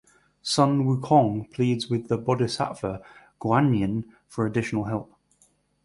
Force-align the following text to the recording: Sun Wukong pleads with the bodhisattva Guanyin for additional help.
Sun 0.41 0.83
Wukong 0.85 1.51
pleads 1.53 1.87
with 1.87 2.07
the 2.07 2.17
bodhisattva 2.17 3.03
Guanyin 3.39 4.05
for 4.27 4.47
additional 4.47 4.85
help. 4.85 5.13